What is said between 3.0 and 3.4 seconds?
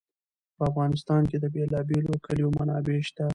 شته.